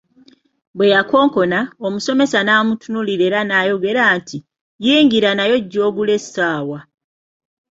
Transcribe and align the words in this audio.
Bwe 0.77 0.87
yakonkona, 0.95 1.59
omusomesa 1.85 2.39
n’amutunuulira 2.43 3.23
era 3.29 3.39
n’ayogera 3.45 4.03
nti 4.17 4.37
“Yingira 4.85 5.29
naye 5.33 5.51
ojje 5.57 5.79
ogule 5.87 6.13
essaawa”. 6.19 6.79